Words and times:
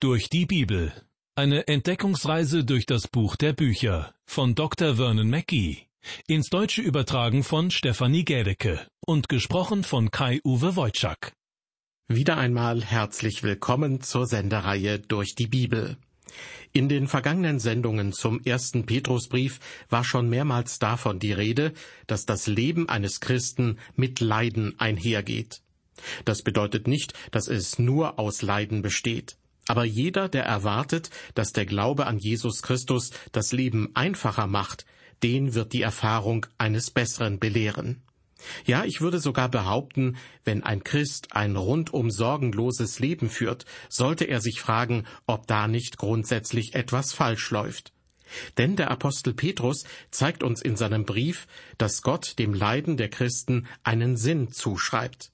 Durch 0.00 0.28
die 0.28 0.46
Bibel. 0.46 0.92
Eine 1.34 1.66
Entdeckungsreise 1.66 2.64
durch 2.64 2.86
das 2.86 3.08
Buch 3.08 3.34
der 3.34 3.52
Bücher 3.52 4.14
von 4.26 4.54
Dr. 4.54 4.94
Vernon 4.94 5.28
Mackey. 5.28 5.88
Ins 6.28 6.50
Deutsche 6.50 6.82
übertragen 6.82 7.42
von 7.42 7.72
Stefanie 7.72 8.24
Gädecke 8.24 8.86
und 9.04 9.28
gesprochen 9.28 9.82
von 9.82 10.12
Kai-Uwe 10.12 10.76
Wojczak. 10.76 11.32
Wieder 12.06 12.36
einmal 12.36 12.84
herzlich 12.84 13.42
willkommen 13.42 14.00
zur 14.00 14.28
Sendereihe 14.28 15.00
durch 15.00 15.34
die 15.34 15.48
Bibel. 15.48 15.96
In 16.72 16.88
den 16.88 17.08
vergangenen 17.08 17.58
Sendungen 17.58 18.12
zum 18.12 18.40
ersten 18.44 18.86
Petrusbrief 18.86 19.58
war 19.88 20.04
schon 20.04 20.30
mehrmals 20.30 20.78
davon 20.78 21.18
die 21.18 21.32
Rede, 21.32 21.72
dass 22.06 22.24
das 22.24 22.46
Leben 22.46 22.88
eines 22.88 23.18
Christen 23.18 23.80
mit 23.96 24.20
Leiden 24.20 24.78
einhergeht. 24.78 25.60
Das 26.24 26.42
bedeutet 26.42 26.86
nicht, 26.86 27.14
dass 27.32 27.48
es 27.48 27.80
nur 27.80 28.20
aus 28.20 28.42
Leiden 28.42 28.80
besteht. 28.80 29.36
Aber 29.68 29.84
jeder, 29.84 30.28
der 30.28 30.44
erwartet, 30.44 31.10
dass 31.34 31.52
der 31.52 31.66
Glaube 31.66 32.06
an 32.06 32.18
Jesus 32.18 32.62
Christus 32.62 33.10
das 33.32 33.52
Leben 33.52 33.90
einfacher 33.94 34.46
macht, 34.46 34.86
den 35.22 35.54
wird 35.54 35.72
die 35.72 35.82
Erfahrung 35.82 36.46
eines 36.56 36.90
Besseren 36.90 37.38
belehren. 37.38 38.02
Ja, 38.64 38.84
ich 38.84 39.00
würde 39.00 39.18
sogar 39.18 39.48
behaupten, 39.48 40.16
wenn 40.44 40.62
ein 40.62 40.84
Christ 40.84 41.32
ein 41.32 41.56
rundum 41.56 42.10
sorgenloses 42.10 42.98
Leben 42.98 43.28
führt, 43.28 43.66
sollte 43.88 44.24
er 44.24 44.40
sich 44.40 44.60
fragen, 44.60 45.04
ob 45.26 45.46
da 45.46 45.68
nicht 45.68 45.98
grundsätzlich 45.98 46.74
etwas 46.74 47.12
falsch 47.12 47.50
läuft. 47.50 47.92
Denn 48.56 48.76
der 48.76 48.90
Apostel 48.90 49.34
Petrus 49.34 49.84
zeigt 50.10 50.42
uns 50.42 50.62
in 50.62 50.76
seinem 50.76 51.04
Brief, 51.04 51.46
dass 51.78 52.02
Gott 52.02 52.38
dem 52.38 52.54
Leiden 52.54 52.96
der 52.96 53.08
Christen 53.08 53.66
einen 53.82 54.16
Sinn 54.16 54.52
zuschreibt. 54.52 55.32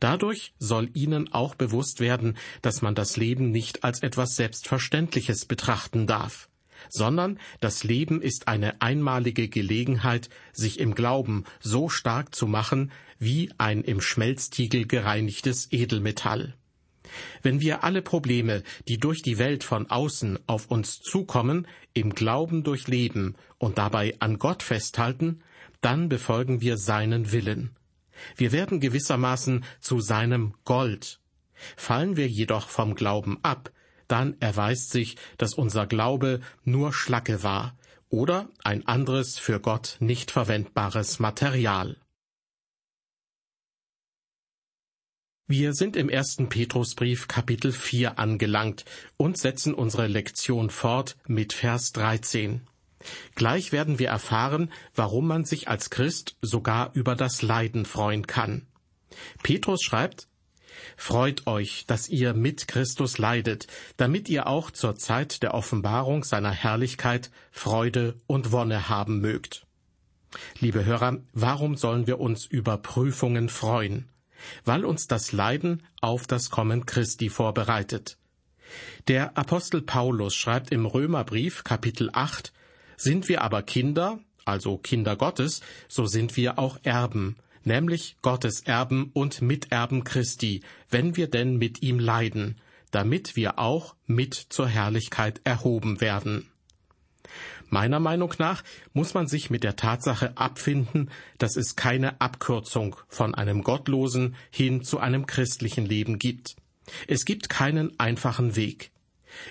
Dadurch 0.00 0.54
soll 0.58 0.90
ihnen 0.94 1.32
auch 1.32 1.54
bewusst 1.54 2.00
werden, 2.00 2.36
dass 2.60 2.82
man 2.82 2.94
das 2.94 3.16
Leben 3.16 3.50
nicht 3.50 3.84
als 3.84 4.02
etwas 4.02 4.36
Selbstverständliches 4.36 5.46
betrachten 5.46 6.06
darf, 6.06 6.48
sondern 6.88 7.38
das 7.60 7.84
Leben 7.84 8.20
ist 8.20 8.48
eine 8.48 8.80
einmalige 8.80 9.48
Gelegenheit, 9.48 10.28
sich 10.52 10.80
im 10.80 10.94
Glauben 10.94 11.44
so 11.60 11.88
stark 11.88 12.34
zu 12.34 12.46
machen 12.46 12.92
wie 13.18 13.50
ein 13.58 13.82
im 13.82 14.00
Schmelztiegel 14.00 14.86
gereinigtes 14.86 15.70
Edelmetall. 15.70 16.54
Wenn 17.42 17.60
wir 17.60 17.84
alle 17.84 18.02
Probleme, 18.02 18.62
die 18.88 18.98
durch 18.98 19.22
die 19.22 19.38
Welt 19.38 19.64
von 19.64 19.90
außen 19.90 20.38
auf 20.46 20.70
uns 20.70 21.00
zukommen, 21.00 21.66
im 21.94 22.14
Glauben 22.14 22.64
durchleben 22.64 23.36
und 23.58 23.78
dabei 23.78 24.16
an 24.20 24.38
Gott 24.38 24.62
festhalten, 24.62 25.42
dann 25.80 26.08
befolgen 26.08 26.60
wir 26.60 26.78
seinen 26.78 27.32
Willen. 27.32 27.70
Wir 28.36 28.52
werden 28.52 28.80
gewissermaßen 28.80 29.64
zu 29.80 30.00
seinem 30.00 30.54
Gold. 30.64 31.20
Fallen 31.76 32.16
wir 32.16 32.28
jedoch 32.28 32.68
vom 32.68 32.94
Glauben 32.94 33.38
ab, 33.42 33.70
dann 34.08 34.36
erweist 34.40 34.90
sich, 34.90 35.16
dass 35.38 35.54
unser 35.54 35.86
Glaube 35.86 36.40
nur 36.64 36.92
Schlacke 36.92 37.42
war 37.42 37.76
oder 38.08 38.50
ein 38.62 38.86
anderes 38.86 39.38
für 39.38 39.58
Gott 39.60 39.96
nicht 40.00 40.30
verwendbares 40.30 41.18
Material. 41.18 41.96
Wir 45.46 45.74
sind 45.74 45.96
im 45.96 46.08
ersten 46.08 46.48
Petrusbrief 46.48 47.28
Kapitel 47.28 47.72
4 47.72 48.18
angelangt 48.18 48.84
und 49.16 49.36
setzen 49.36 49.74
unsere 49.74 50.06
Lektion 50.06 50.70
fort 50.70 51.16
mit 51.26 51.52
Vers 51.52 51.92
13. 51.92 52.66
Gleich 53.34 53.72
werden 53.72 53.98
wir 53.98 54.08
erfahren, 54.08 54.70
warum 54.94 55.26
man 55.26 55.44
sich 55.44 55.68
als 55.68 55.90
Christ 55.90 56.36
sogar 56.42 56.90
über 56.94 57.14
das 57.14 57.42
Leiden 57.42 57.84
freuen 57.84 58.26
kann. 58.26 58.66
Petrus 59.42 59.82
schreibt, 59.82 60.28
Freut 60.96 61.46
euch, 61.46 61.84
dass 61.86 62.08
ihr 62.08 62.34
mit 62.34 62.68
Christus 62.68 63.18
leidet, 63.18 63.66
damit 63.96 64.28
ihr 64.28 64.46
auch 64.46 64.70
zur 64.70 64.96
Zeit 64.96 65.42
der 65.42 65.54
Offenbarung 65.54 66.24
seiner 66.24 66.50
Herrlichkeit 66.50 67.30
Freude 67.50 68.20
und 68.26 68.52
Wonne 68.52 68.88
haben 68.88 69.20
mögt. 69.20 69.66
Liebe 70.60 70.84
Hörer, 70.84 71.18
warum 71.32 71.76
sollen 71.76 72.06
wir 72.06 72.20
uns 72.20 72.46
über 72.46 72.78
Prüfungen 72.78 73.48
freuen? 73.48 74.08
Weil 74.64 74.84
uns 74.84 75.06
das 75.06 75.32
Leiden 75.32 75.82
auf 76.00 76.26
das 76.26 76.50
Kommen 76.50 76.86
Christi 76.86 77.28
vorbereitet. 77.28 78.18
Der 79.08 79.36
Apostel 79.36 79.82
Paulus 79.82 80.34
schreibt 80.34 80.72
im 80.72 80.86
Römerbrief 80.86 81.64
Kapitel 81.64 82.10
8, 82.12 82.52
sind 82.96 83.28
wir 83.28 83.42
aber 83.42 83.62
Kinder, 83.62 84.18
also 84.44 84.78
Kinder 84.78 85.16
Gottes, 85.16 85.60
so 85.88 86.06
sind 86.06 86.36
wir 86.36 86.58
auch 86.58 86.78
Erben, 86.82 87.36
nämlich 87.64 88.16
Gottes 88.22 88.60
Erben 88.60 89.10
und 89.12 89.42
Miterben 89.42 90.04
Christi, 90.04 90.62
wenn 90.90 91.16
wir 91.16 91.28
denn 91.28 91.56
mit 91.56 91.82
ihm 91.82 91.98
leiden, 91.98 92.60
damit 92.90 93.36
wir 93.36 93.58
auch 93.58 93.94
mit 94.06 94.34
zur 94.34 94.68
Herrlichkeit 94.68 95.40
erhoben 95.44 96.00
werden. 96.00 96.48
Meiner 97.68 98.00
Meinung 98.00 98.34
nach 98.38 98.62
muss 98.92 99.14
man 99.14 99.26
sich 99.26 99.48
mit 99.48 99.64
der 99.64 99.76
Tatsache 99.76 100.36
abfinden, 100.36 101.10
dass 101.38 101.56
es 101.56 101.74
keine 101.74 102.20
Abkürzung 102.20 102.96
von 103.08 103.34
einem 103.34 103.62
gottlosen 103.62 104.36
hin 104.50 104.82
zu 104.82 104.98
einem 104.98 105.24
christlichen 105.24 105.86
Leben 105.86 106.18
gibt. 106.18 106.56
Es 107.08 107.24
gibt 107.24 107.48
keinen 107.48 107.98
einfachen 107.98 108.56
Weg. 108.56 108.90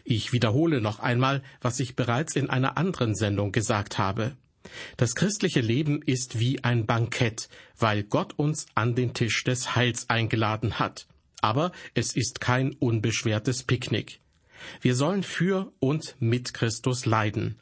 Ich 0.04 0.34
wiederhole 0.34 0.82
noch 0.82 1.00
einmal, 1.00 1.44
was 1.62 1.80
ich 1.80 1.96
bereits 1.96 2.36
in 2.36 2.50
einer 2.50 2.78
anderen 2.78 3.16
Sendung 3.16 3.52
gesagt 3.52 3.98
habe. 3.98 4.36
Das 4.98 5.16
christliche 5.16 5.62
Leben 5.62 6.02
ist 6.02 6.40
wie 6.40 6.64
ein 6.64 6.86
Bankett, 6.86 7.50
weil 7.78 8.04
Gott 8.04 8.38
uns 8.38 8.68
an 8.76 8.96
den 8.96 9.14
Tisch 9.14 9.44
des 9.44 9.76
Heils 9.76 10.10
eingeladen 10.10 10.80
hat. 10.80 11.08
Aber 11.42 11.72
es 11.96 12.16
ist 12.16 12.40
kein 12.40 12.74
unbeschwertes 12.74 13.64
Picknick. 13.64 14.20
Wir 14.80 14.96
sollen 14.96 15.24
für 15.24 15.72
und 15.80 16.16
mit 16.20 16.54
Christus 16.54 17.06
leiden. 17.06 17.58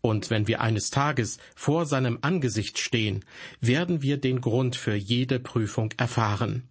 Und 0.00 0.30
wenn 0.30 0.46
wir 0.46 0.60
eines 0.60 0.90
Tages 0.90 1.38
vor 1.56 1.86
seinem 1.86 2.18
Angesicht 2.20 2.78
stehen, 2.78 3.24
werden 3.60 4.02
wir 4.02 4.18
den 4.18 4.40
Grund 4.40 4.76
für 4.76 4.94
jede 4.94 5.40
Prüfung 5.40 5.90
erfahren. 5.96 6.68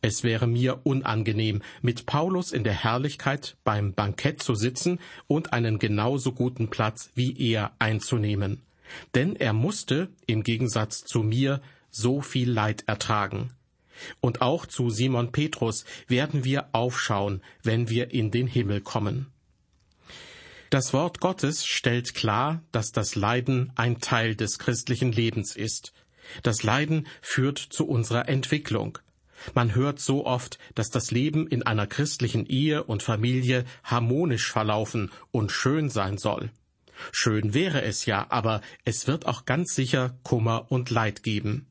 Es 0.00 0.22
wäre 0.24 0.46
mir 0.46 0.80
unangenehm, 0.84 1.62
mit 1.82 2.06
Paulus 2.06 2.52
in 2.52 2.64
der 2.64 2.72
Herrlichkeit 2.72 3.56
beim 3.64 3.94
Bankett 3.94 4.42
zu 4.42 4.54
sitzen 4.54 4.98
und 5.26 5.52
einen 5.52 5.78
genauso 5.78 6.32
guten 6.32 6.68
Platz 6.68 7.10
wie 7.14 7.36
er 7.38 7.72
einzunehmen. 7.78 8.62
Denn 9.14 9.36
er 9.36 9.52
musste, 9.52 10.08
im 10.26 10.42
Gegensatz 10.42 11.04
zu 11.04 11.22
mir, 11.22 11.60
so 11.90 12.20
viel 12.20 12.50
Leid 12.50 12.84
ertragen. 12.86 13.50
Und 14.20 14.42
auch 14.42 14.66
zu 14.66 14.90
Simon 14.90 15.32
Petrus 15.32 15.84
werden 16.06 16.44
wir 16.44 16.68
aufschauen, 16.72 17.42
wenn 17.62 17.88
wir 17.88 18.12
in 18.12 18.30
den 18.30 18.46
Himmel 18.46 18.80
kommen. 18.80 19.26
Das 20.70 20.92
Wort 20.92 21.20
Gottes 21.20 21.64
stellt 21.64 22.14
klar, 22.14 22.62
dass 22.72 22.92
das 22.92 23.14
Leiden 23.14 23.72
ein 23.74 24.00
Teil 24.00 24.36
des 24.36 24.58
christlichen 24.58 25.12
Lebens 25.12 25.56
ist. 25.56 25.94
Das 26.42 26.62
Leiden 26.62 27.06
führt 27.22 27.58
zu 27.58 27.86
unserer 27.88 28.28
Entwicklung. 28.28 28.98
Man 29.54 29.74
hört 29.74 30.00
so 30.00 30.26
oft, 30.26 30.58
dass 30.74 30.90
das 30.90 31.10
Leben 31.10 31.46
in 31.46 31.62
einer 31.62 31.86
christlichen 31.86 32.46
Ehe 32.46 32.84
und 32.84 33.02
Familie 33.02 33.64
harmonisch 33.84 34.50
verlaufen 34.50 35.10
und 35.30 35.52
schön 35.52 35.90
sein 35.90 36.18
soll. 36.18 36.50
Schön 37.12 37.54
wäre 37.54 37.82
es 37.82 38.06
ja, 38.06 38.26
aber 38.30 38.60
es 38.84 39.06
wird 39.06 39.26
auch 39.26 39.44
ganz 39.44 39.74
sicher 39.74 40.18
Kummer 40.22 40.70
und 40.70 40.90
Leid 40.90 41.22
geben. 41.22 41.66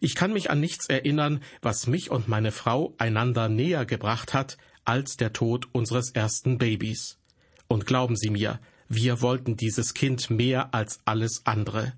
Ich 0.00 0.14
kann 0.14 0.32
mich 0.32 0.50
an 0.50 0.60
nichts 0.60 0.86
erinnern, 0.86 1.42
was 1.60 1.86
mich 1.86 2.10
und 2.10 2.28
meine 2.28 2.52
Frau 2.52 2.94
einander 2.98 3.48
näher 3.48 3.84
gebracht 3.84 4.32
hat, 4.32 4.56
als 4.84 5.16
der 5.16 5.32
Tod 5.32 5.68
unseres 5.72 6.10
ersten 6.10 6.58
Babys. 6.58 7.18
Und 7.66 7.84
glauben 7.84 8.16
Sie 8.16 8.30
mir, 8.30 8.60
wir 8.88 9.20
wollten 9.20 9.56
dieses 9.56 9.92
Kind 9.92 10.30
mehr 10.30 10.72
als 10.72 11.00
alles 11.04 11.42
andere. 11.44 11.92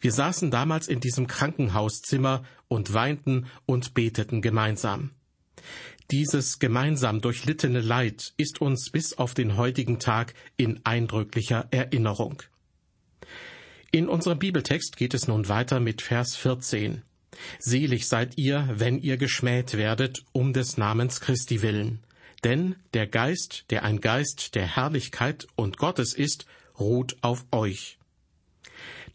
Wir 0.00 0.12
saßen 0.12 0.50
damals 0.50 0.88
in 0.88 1.00
diesem 1.00 1.26
Krankenhauszimmer 1.26 2.44
und 2.68 2.92
weinten 2.92 3.46
und 3.66 3.94
beteten 3.94 4.42
gemeinsam. 4.42 5.10
Dieses 6.10 6.58
gemeinsam 6.60 7.20
durchlittene 7.20 7.80
Leid 7.80 8.32
ist 8.36 8.60
uns 8.60 8.90
bis 8.90 9.14
auf 9.14 9.34
den 9.34 9.56
heutigen 9.56 9.98
Tag 9.98 10.34
in 10.56 10.80
eindrücklicher 10.84 11.66
Erinnerung. 11.72 12.42
In 13.90 14.08
unserem 14.08 14.38
Bibeltext 14.38 14.96
geht 14.96 15.14
es 15.14 15.26
nun 15.26 15.48
weiter 15.48 15.80
mit 15.80 16.02
Vers 16.02 16.36
14. 16.36 17.02
Selig 17.58 18.06
seid 18.06 18.38
ihr, 18.38 18.68
wenn 18.72 18.98
ihr 18.98 19.16
geschmäht 19.16 19.76
werdet, 19.76 20.24
um 20.32 20.52
des 20.52 20.76
Namens 20.76 21.20
Christi 21.20 21.62
willen. 21.62 22.00
Denn 22.44 22.76
der 22.94 23.06
Geist, 23.06 23.64
der 23.70 23.82
ein 23.82 24.00
Geist 24.00 24.54
der 24.54 24.76
Herrlichkeit 24.76 25.46
und 25.56 25.78
Gottes 25.78 26.14
ist, 26.14 26.46
ruht 26.78 27.16
auf 27.22 27.46
euch. 27.50 27.95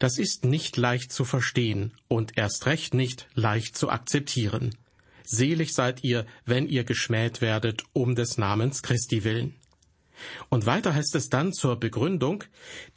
Das 0.01 0.17
ist 0.17 0.45
nicht 0.45 0.77
leicht 0.77 1.13
zu 1.13 1.25
verstehen 1.25 1.93
und 2.07 2.35
erst 2.35 2.65
recht 2.65 2.95
nicht 2.95 3.27
leicht 3.35 3.77
zu 3.77 3.91
akzeptieren. 3.91 4.75
Selig 5.23 5.75
seid 5.75 6.03
ihr, 6.03 6.25
wenn 6.43 6.67
ihr 6.67 6.85
geschmäht 6.85 7.39
werdet, 7.39 7.83
um 7.93 8.15
des 8.15 8.39
Namens 8.39 8.81
Christi 8.81 9.23
willen. 9.23 9.53
Und 10.49 10.65
weiter 10.65 10.95
heißt 10.95 11.13
es 11.13 11.29
dann 11.29 11.53
zur 11.53 11.79
Begründung, 11.79 12.43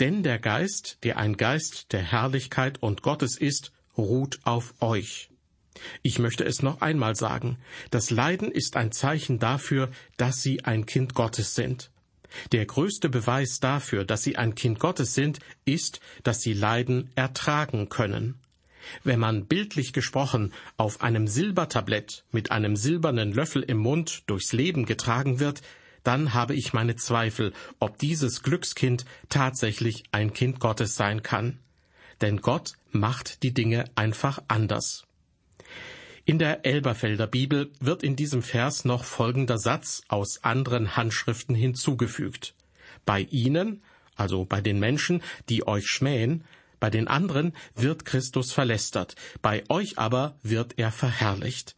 denn 0.01 0.23
der 0.23 0.39
Geist, 0.39 0.97
der 1.03 1.19
ein 1.19 1.37
Geist 1.37 1.93
der 1.93 2.01
Herrlichkeit 2.01 2.83
und 2.83 3.03
Gottes 3.03 3.37
ist, 3.37 3.73
ruht 3.99 4.39
auf 4.45 4.73
euch. 4.81 5.29
Ich 6.01 6.19
möchte 6.19 6.45
es 6.45 6.63
noch 6.63 6.81
einmal 6.81 7.17
sagen. 7.17 7.59
Das 7.91 8.09
Leiden 8.09 8.51
ist 8.51 8.77
ein 8.77 8.93
Zeichen 8.93 9.39
dafür, 9.39 9.91
dass 10.17 10.41
Sie 10.41 10.65
ein 10.65 10.87
Kind 10.87 11.13
Gottes 11.13 11.55
sind. 11.55 11.91
Der 12.53 12.67
größte 12.67 13.09
Beweis 13.09 13.61
dafür, 13.61 14.05
dass 14.05 14.23
Sie 14.23 14.37
ein 14.37 14.55
Kind 14.55 14.79
Gottes 14.79 15.15
sind, 15.15 15.39
ist, 15.65 16.01
dass 16.23 16.41
Sie 16.41 16.53
Leiden 16.53 17.11
ertragen 17.15 17.89
können. 17.89 18.39
Wenn 19.03 19.19
man 19.19 19.47
bildlich 19.47 19.93
gesprochen 19.93 20.53
auf 20.77 21.01
einem 21.01 21.27
Silbertablett 21.27 22.25
mit 22.33 22.51
einem 22.51 22.77
silbernen 22.77 23.33
Löffel 23.33 23.63
im 23.63 23.79
Mund 23.79 24.23
durchs 24.27 24.53
Leben 24.53 24.85
getragen 24.85 25.41
wird, 25.41 25.63
dann 26.03 26.35
habe 26.35 26.55
ich 26.55 26.75
meine 26.75 26.97
Zweifel, 26.97 27.53
ob 27.79 27.99
dieses 27.99 28.43
Glückskind 28.43 29.07
tatsächlich 29.31 30.05
ein 30.13 30.35
Kind 30.35 30.61
Gottes 30.61 30.97
sein 30.97 31.23
kann. 31.23 31.59
Denn 32.21 32.43
Gott 32.43 32.75
macht 32.93 33.43
die 33.43 33.55
Dinge 33.55 33.87
einfach 33.95 34.43
anders. 34.49 35.05
In 36.27 36.39
der 36.39 36.65
Elberfelder 36.65 37.27
Bibel 37.27 37.71
wird 37.81 38.03
in 38.03 38.17
diesem 38.17 38.43
Vers 38.43 38.87
noch 38.87 39.05
folgender 39.05 39.59
Satz 39.59 40.03
aus 40.09 40.43
anderen 40.43 40.97
Handschriften 40.97 41.55
hinzugefügt. 41.55 42.55
Bei 43.05 43.21
ihnen, 43.31 43.83
also 44.17 44.47
bei 44.47 44.63
den 44.63 44.79
Menschen, 44.79 45.23
die 45.51 45.67
euch 45.67 45.87
schmähen, 45.87 46.45
bei 46.81 46.89
den 46.89 47.09
anderen 47.09 47.53
wird 47.75 48.07
Christus 48.07 48.53
verlästert, 48.53 49.17
bei 49.43 49.65
euch 49.69 49.99
aber 49.99 50.39
wird 50.43 50.79
er 50.79 50.93
verherrlicht. 50.93 51.77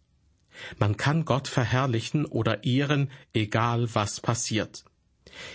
Man 0.79 0.97
kann 0.97 1.25
Gott 1.25 1.49
verherrlichen 1.49 2.25
oder 2.25 2.63
ehren, 2.63 3.11
egal 3.35 3.93
was 3.97 4.21
passiert. 4.21 4.85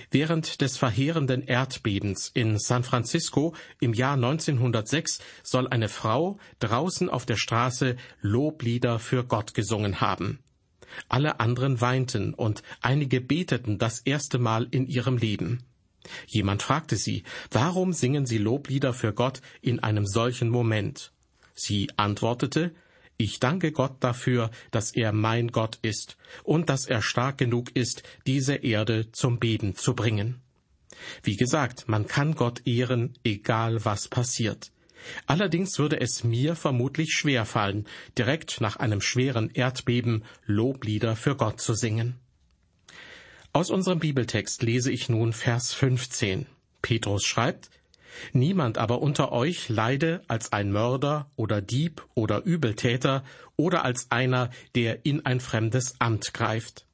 Während 0.10 0.62
des 0.62 0.78
verheerenden 0.78 1.44
Erdbebens 1.44 2.30
in 2.34 2.58
San 2.60 2.84
Francisco 2.84 3.56
im 3.80 3.94
Jahr 3.94 4.14
1906 4.14 5.20
soll 5.44 5.68
eine 5.68 5.90
Frau 5.90 6.38
draußen 6.60 7.10
auf 7.10 7.26
der 7.26 7.38
Straße 7.38 7.96
Loblieder 8.22 9.00
für 9.00 9.24
Gott 9.24 9.54
gesungen 9.54 10.02
haben. 10.02 10.40
Alle 11.08 11.40
anderen 11.40 11.82
weinten 11.82 12.34
und 12.34 12.64
einige 12.82 13.22
beteten 13.22 13.78
das 13.78 14.00
erste 14.00 14.40
Mal 14.40 14.68
in 14.72 14.88
ihrem 14.88 15.18
Leben. 15.18 15.64
Jemand 16.28 16.64
fragte 16.64 16.96
sie, 16.96 17.24
warum 17.52 17.94
singen 17.94 18.26
Sie 18.26 18.38
Loblieder 18.38 18.94
für 18.94 19.14
Gott 19.14 19.42
in 19.62 19.80
einem 19.80 20.06
solchen 20.06 20.50
Moment? 20.50 21.12
Sie 21.54 21.90
antwortete, 21.96 22.74
ich 23.22 23.40
danke 23.40 23.72
Gott 23.72 23.98
dafür, 24.00 24.52
dass 24.72 24.94
er 24.96 25.12
mein 25.12 25.50
Gott 25.50 25.78
ist 25.82 26.18
und 26.44 26.70
dass 26.70 26.86
er 26.86 27.02
stark 27.02 27.38
genug 27.38 27.76
ist, 27.76 28.04
diese 28.26 28.56
Erde 28.56 29.12
zum 29.12 29.40
Beben 29.40 29.76
zu 29.76 29.94
bringen. 29.94 30.42
Wie 31.24 31.36
gesagt, 31.36 31.88
man 31.88 32.08
kann 32.08 32.36
Gott 32.36 32.66
ehren, 32.66 33.14
egal 33.24 33.86
was 33.86 34.08
passiert. 34.08 34.72
Allerdings 35.26 35.80
würde 35.80 36.00
es 36.00 36.24
mir 36.24 36.56
vermutlich 36.56 37.14
schwer 37.14 37.46
fallen, 37.46 37.88
direkt 38.18 38.62
nach 38.62 38.76
einem 38.76 39.02
schweren 39.02 39.50
Erdbeben 39.50 40.24
Loblieder 40.46 41.16
für 41.16 41.36
Gott 41.36 41.60
zu 41.60 41.74
singen. 41.74 42.20
Aus 43.54 43.70
unserem 43.70 44.00
Bibeltext 44.00 44.62
lese 44.64 44.92
ich 44.92 45.10
nun 45.10 45.34
Vers 45.34 45.74
15. 45.74 46.46
Petrus 46.82 47.24
schreibt, 47.24 47.70
Niemand 48.34 48.78
aber 48.78 49.02
unter 49.02 49.32
euch 49.32 49.70
leide 49.70 50.22
als 50.28 50.52
ein 50.52 50.72
Mörder 50.72 51.30
oder 51.36 51.62
Dieb 51.62 52.06
oder 52.14 52.44
Übeltäter 52.44 53.24
oder 53.56 53.84
als 53.84 54.12
einer, 54.12 54.50
der 54.76 55.06
in 55.06 55.26
ein 55.26 55.40
fremdes 55.40 55.96
Amt 56.00 56.34
greift. 56.34 56.86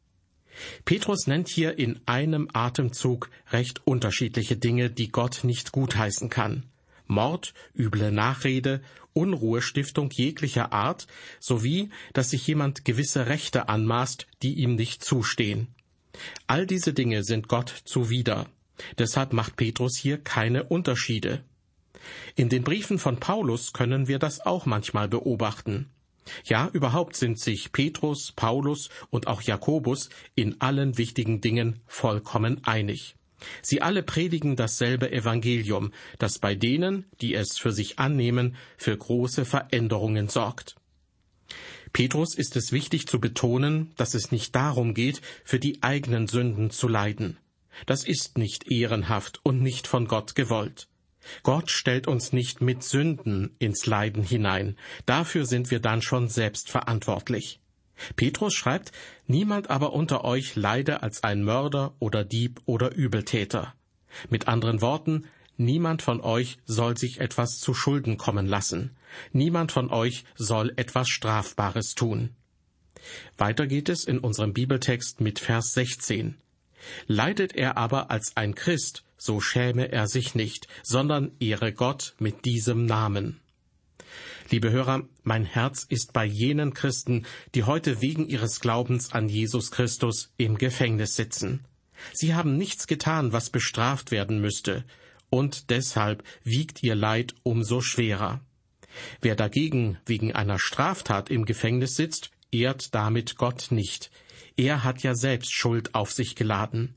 Petrus 0.85 1.27
nennt 1.27 1.49
hier 1.49 1.77
in 1.77 1.99
einem 2.05 2.49
Atemzug 2.51 3.29
recht 3.51 3.85
unterschiedliche 3.85 4.57
Dinge, 4.57 4.89
die 4.89 5.09
Gott 5.09 5.43
nicht 5.43 5.71
gutheißen 5.71 6.29
kann. 6.29 6.63
Mord, 7.05 7.53
üble 7.75 8.11
Nachrede, 8.11 8.81
Unruhestiftung 9.13 10.09
jeglicher 10.11 10.73
Art, 10.73 11.07
sowie, 11.39 11.89
dass 12.13 12.31
sich 12.31 12.45
jemand 12.45 12.85
gewisse 12.85 13.27
Rechte 13.27 13.69
anmaßt, 13.69 14.27
die 14.43 14.55
ihm 14.55 14.75
nicht 14.75 15.03
zustehen. 15.03 15.69
All 16.47 16.65
diese 16.65 16.93
Dinge 16.93 17.23
sind 17.23 17.47
Gott 17.47 17.69
zuwider. 17.85 18.47
Deshalb 18.97 19.33
macht 19.33 19.55
Petrus 19.55 19.97
hier 19.97 20.17
keine 20.17 20.63
Unterschiede. 20.63 21.43
In 22.35 22.49
den 22.49 22.63
Briefen 22.63 22.99
von 22.99 23.19
Paulus 23.19 23.73
können 23.73 24.07
wir 24.07 24.19
das 24.19 24.39
auch 24.45 24.65
manchmal 24.65 25.07
beobachten. 25.07 25.89
Ja, 26.45 26.69
überhaupt 26.73 27.15
sind 27.15 27.39
sich 27.39 27.71
Petrus, 27.71 28.33
Paulus 28.35 28.89
und 29.09 29.27
auch 29.27 29.41
Jakobus 29.41 30.09
in 30.35 30.59
allen 30.61 30.97
wichtigen 30.97 31.41
Dingen 31.41 31.81
vollkommen 31.87 32.63
einig. 32.65 33.15
Sie 33.61 33.81
alle 33.81 34.03
predigen 34.03 34.55
dasselbe 34.55 35.11
Evangelium, 35.11 35.91
das 36.17 36.39
bei 36.39 36.55
denen, 36.55 37.05
die 37.21 37.35
es 37.35 37.57
für 37.57 37.71
sich 37.71 37.99
annehmen, 37.99 38.55
für 38.77 38.97
große 38.97 39.45
Veränderungen 39.45 40.27
sorgt. 40.27 40.75
Petrus 41.93 42.35
ist 42.35 42.55
es 42.55 42.71
wichtig 42.71 43.07
zu 43.07 43.19
betonen, 43.19 43.93
dass 43.95 44.13
es 44.13 44.31
nicht 44.31 44.55
darum 44.55 44.93
geht, 44.93 45.21
für 45.43 45.59
die 45.59 45.81
eigenen 45.83 46.27
Sünden 46.27 46.71
zu 46.71 46.87
leiden. 46.87 47.37
Das 47.85 48.03
ist 48.03 48.37
nicht 48.37 48.71
ehrenhaft 48.71 49.39
und 49.43 49.61
nicht 49.61 49.87
von 49.87 50.07
Gott 50.07 50.35
gewollt. 50.35 50.87
Gott 51.43 51.71
stellt 51.71 52.07
uns 52.07 52.33
nicht 52.33 52.61
mit 52.61 52.83
Sünden 52.83 53.55
ins 53.59 53.85
Leiden 53.85 54.23
hinein. 54.23 54.77
Dafür 55.05 55.45
sind 55.45 55.71
wir 55.71 55.79
dann 55.79 56.01
schon 56.01 56.29
selbst 56.29 56.69
verantwortlich. 56.69 57.59
Petrus 58.15 58.53
schreibt, 58.53 58.91
niemand 59.25 59.69
aber 59.69 59.93
unter 59.93 60.23
euch 60.23 60.55
leide 60.55 61.01
als 61.01 61.23
ein 61.23 61.43
Mörder 61.43 61.95
oder 61.99 62.23
Dieb 62.23 62.61
oder 62.65 62.93
Übeltäter. 62.93 63.73
Mit 64.29 64.47
anderen 64.47 64.81
Worten, 64.81 65.25
niemand 65.57 66.01
von 66.01 66.21
euch 66.21 66.59
soll 66.65 66.97
sich 66.97 67.19
etwas 67.19 67.59
zu 67.59 67.73
Schulden 67.73 68.17
kommen 68.17 68.45
lassen. 68.45 68.95
Niemand 69.31 69.71
von 69.71 69.89
euch 69.89 70.25
soll 70.35 70.73
etwas 70.75 71.09
Strafbares 71.09 71.95
tun. 71.95 72.35
Weiter 73.37 73.67
geht 73.67 73.89
es 73.89 74.03
in 74.03 74.19
unserem 74.19 74.53
Bibeltext 74.53 75.21
mit 75.21 75.39
Vers 75.39 75.73
16. 75.73 76.35
Leidet 77.07 77.53
er 77.53 77.77
aber 77.77 78.11
als 78.11 78.35
ein 78.35 78.55
Christ, 78.55 79.03
so 79.17 79.41
schäme 79.41 79.91
er 79.91 80.07
sich 80.07 80.35
nicht, 80.35 80.67
sondern 80.83 81.31
ehre 81.39 81.73
Gott 81.73 82.15
mit 82.19 82.45
diesem 82.45 82.85
Namen. 82.85 83.39
Liebe 84.49 84.71
Hörer, 84.71 85.03
mein 85.23 85.43
Herz 85.43 85.85
ist 85.89 86.13
bei 86.13 86.23
jenen 86.23 86.73
Christen, 86.73 87.25
die 87.53 87.63
heute 87.63 88.01
wegen 88.01 88.27
ihres 88.27 88.61
Glaubens 88.61 89.11
an 89.11 89.27
Jesus 89.27 89.71
Christus 89.71 90.31
im 90.37 90.57
Gefängnis 90.57 91.15
sitzen. 91.15 91.65
Sie 92.13 92.33
haben 92.33 92.57
nichts 92.57 92.87
getan, 92.87 93.33
was 93.33 93.49
bestraft 93.49 94.11
werden 94.11 94.39
müsste, 94.39 94.85
und 95.29 95.69
deshalb 95.69 96.23
wiegt 96.43 96.81
ihr 96.83 96.95
Leid 96.95 97.35
umso 97.43 97.81
schwerer. 97.81 98.39
Wer 99.21 99.35
dagegen 99.35 99.97
wegen 100.05 100.33
einer 100.33 100.59
Straftat 100.59 101.29
im 101.29 101.45
Gefängnis 101.45 101.95
sitzt, 101.95 102.31
ehrt 102.57 102.93
damit 102.95 103.37
Gott 103.37 103.67
nicht. 103.71 104.11
Er 104.55 104.83
hat 104.83 105.03
ja 105.03 105.15
selbst 105.15 105.53
Schuld 105.53 105.93
auf 105.93 106.11
sich 106.11 106.35
geladen. 106.35 106.95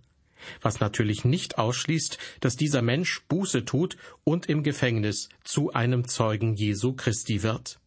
Was 0.63 0.81
natürlich 0.81 1.25
nicht 1.25 1.59
ausschließt, 1.59 2.19
dass 2.41 2.57
dieser 2.57 2.81
Mensch 2.81 3.23
Buße 3.29 3.65
tut 3.67 3.97
und 4.25 4.47
im 4.47 4.63
Gefängnis 4.63 5.29
zu 5.45 5.73
einem 5.73 6.09
Zeugen 6.09 6.55
Jesu 6.55 6.95
Christi 6.95 7.43
wird. 7.43 7.79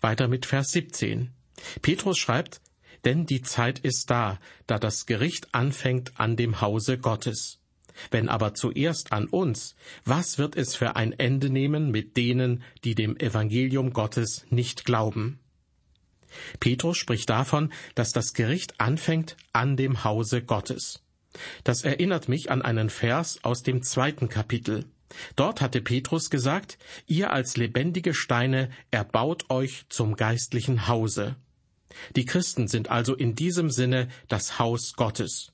Weiter 0.00 0.26
mit 0.26 0.46
Vers 0.46 0.72
17. 0.72 1.30
Petrus 1.80 2.18
schreibt, 2.18 2.60
denn 3.04 3.26
die 3.26 3.42
Zeit 3.42 3.78
ist 3.78 4.10
da, 4.10 4.40
da 4.66 4.78
das 4.78 5.06
Gericht 5.06 5.54
anfängt 5.54 6.18
an 6.18 6.36
dem 6.36 6.60
Hause 6.60 6.98
Gottes. 6.98 7.60
Wenn 8.10 8.28
aber 8.28 8.54
zuerst 8.54 9.12
an 9.12 9.26
uns, 9.26 9.76
was 10.04 10.38
wird 10.38 10.56
es 10.56 10.74
für 10.74 10.96
ein 10.96 11.12
Ende 11.12 11.50
nehmen 11.50 11.92
mit 11.92 12.16
denen, 12.16 12.64
die 12.82 12.96
dem 12.96 13.16
Evangelium 13.16 13.92
Gottes 13.92 14.46
nicht 14.50 14.84
glauben? 14.84 15.38
Petrus 16.60 16.96
spricht 16.96 17.30
davon, 17.30 17.72
dass 17.94 18.12
das 18.12 18.34
Gericht 18.34 18.80
anfängt 18.80 19.36
an 19.52 19.76
dem 19.76 20.04
Hause 20.04 20.42
Gottes. 20.42 21.02
Das 21.64 21.82
erinnert 21.82 22.28
mich 22.28 22.50
an 22.50 22.62
einen 22.62 22.90
Vers 22.90 23.38
aus 23.42 23.62
dem 23.62 23.82
zweiten 23.82 24.28
Kapitel. 24.28 24.84
Dort 25.36 25.60
hatte 25.60 25.80
Petrus 25.80 26.30
gesagt, 26.30 26.78
ihr 27.06 27.32
als 27.32 27.56
lebendige 27.56 28.14
Steine 28.14 28.70
erbaut 28.90 29.50
euch 29.50 29.84
zum 29.88 30.16
geistlichen 30.16 30.88
Hause. 30.88 31.36
Die 32.16 32.24
Christen 32.24 32.66
sind 32.68 32.90
also 32.90 33.14
in 33.14 33.34
diesem 33.34 33.70
Sinne 33.70 34.08
das 34.28 34.58
Haus 34.58 34.94
Gottes. 34.94 35.52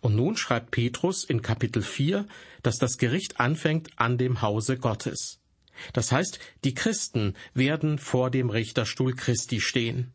Und 0.00 0.16
nun 0.16 0.36
schreibt 0.36 0.70
Petrus 0.70 1.24
in 1.24 1.42
Kapitel 1.42 1.82
4, 1.82 2.26
dass 2.62 2.78
das 2.78 2.96
Gericht 2.96 3.40
anfängt 3.40 3.90
an 3.96 4.16
dem 4.16 4.40
Hause 4.40 4.78
Gottes. 4.78 5.40
Das 5.92 6.12
heißt, 6.12 6.38
die 6.64 6.74
Christen 6.74 7.34
werden 7.52 7.98
vor 7.98 8.30
dem 8.30 8.50
Richterstuhl 8.50 9.14
Christi 9.14 9.60
stehen. 9.60 10.12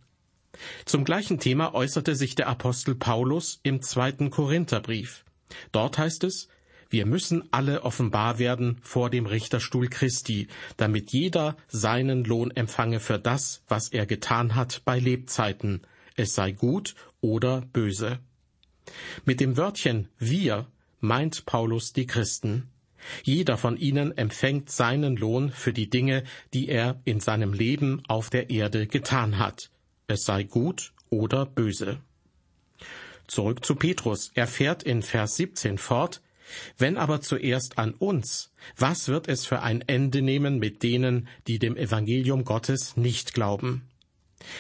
Zum 0.86 1.06
gleichen 1.06 1.40
Thema 1.40 1.74
äußerte 1.74 2.16
sich 2.16 2.36
der 2.36 2.48
Apostel 2.48 2.96
Paulus 2.96 3.60
im 3.64 3.82
zweiten 3.82 4.30
Korintherbrief. 4.30 5.24
Dort 5.72 5.98
heißt 5.98 6.24
es, 6.24 6.48
wir 6.90 7.06
müssen 7.06 7.48
alle 7.52 7.84
offenbar 7.84 8.40
werden 8.40 8.80
vor 8.82 9.12
dem 9.12 9.28
Richterstuhl 9.28 9.90
Christi, 9.90 10.48
damit 10.76 11.12
jeder 11.12 11.56
seinen 11.68 12.24
Lohn 12.24 12.50
empfange 12.52 13.00
für 13.00 13.20
das, 13.20 13.62
was 13.68 13.90
er 13.90 14.08
getan 14.08 14.56
hat 14.56 14.82
bei 14.86 14.98
Lebzeiten, 14.98 15.82
es 16.16 16.34
sei 16.34 16.52
gut 16.52 16.96
oder 17.22 17.62
böse. 17.62 18.20
Mit 19.24 19.40
dem 19.40 19.56
Wörtchen 19.56 20.10
wir 20.18 20.66
meint 21.00 21.46
Paulus 21.46 21.94
die 21.94 22.08
Christen. 22.08 22.70
Jeder 23.24 23.58
von 23.58 23.78
ihnen 23.78 24.18
empfängt 24.18 24.72
seinen 24.72 25.16
Lohn 25.16 25.52
für 25.52 25.74
die 25.74 25.90
Dinge, 25.90 26.24
die 26.54 26.70
er 26.70 27.02
in 27.06 27.20
seinem 27.20 27.54
Leben 27.54 28.04
auf 28.08 28.30
der 28.30 28.50
Erde 28.50 28.88
getan 28.88 29.40
hat, 29.40 29.70
es 30.08 30.24
sei 30.24 30.44
gut 30.44 30.94
oder 31.10 31.46
böse. 31.46 32.00
Zurück 33.28 33.64
zu 33.64 33.76
Petrus. 33.76 34.32
Er 34.34 34.48
fährt 34.48 34.84
in 34.84 35.04
Vers 35.04 35.36
17 35.36 35.78
fort, 35.78 36.22
wenn 36.78 36.98
aber 36.98 37.22
zuerst 37.22 37.78
an 37.78 37.94
uns, 37.94 38.52
was 38.76 39.08
wird 39.08 39.28
es 39.28 39.46
für 39.46 39.62
ein 39.62 39.82
Ende 39.82 40.24
nehmen 40.24 40.58
mit 40.58 40.82
denen, 40.82 41.28
die 41.48 41.60
dem 41.60 41.78
Evangelium 41.78 42.44
Gottes 42.44 42.98
nicht 42.98 43.34
glauben? 43.34 43.88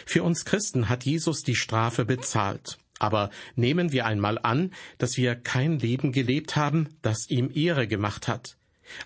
Für 0.05 0.23
uns 0.23 0.45
Christen 0.45 0.89
hat 0.89 1.05
Jesus 1.05 1.41
die 1.43 1.55
Strafe 1.55 2.05
bezahlt. 2.05 2.77
Aber 2.99 3.29
nehmen 3.55 3.91
wir 3.91 4.05
einmal 4.05 4.37
an, 4.37 4.71
dass 4.97 5.17
wir 5.17 5.35
kein 5.35 5.79
Leben 5.79 6.11
gelebt 6.11 6.55
haben, 6.55 6.89
das 7.01 7.29
ihm 7.29 7.49
Ehre 7.53 7.87
gemacht 7.87 8.27
hat. 8.27 8.57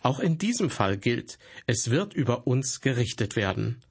Auch 0.01 0.19
in 0.19 0.37
diesem 0.37 0.69
Fall 0.69 0.97
gilt, 0.97 1.37
es 1.67 1.89
wird 1.89 2.13
über 2.13 2.47
uns 2.47 2.81
gerichtet 2.81 3.35
werden. 3.35 3.81